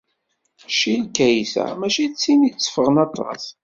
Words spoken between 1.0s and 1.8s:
Kaysa